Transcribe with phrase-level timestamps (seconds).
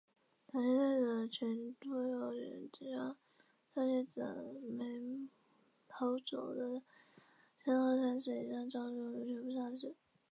[0.47, 3.15] 唐玹带着郡督邮将
[3.75, 5.29] 赵岐等没
[5.87, 6.81] 逃走的
[7.63, 9.95] 身高三尺以上的赵氏宗族全部杀死。